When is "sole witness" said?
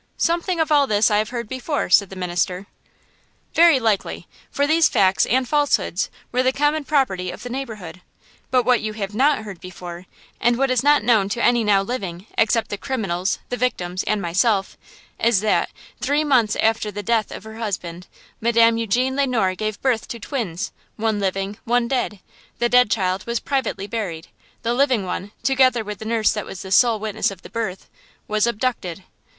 26.71-27.29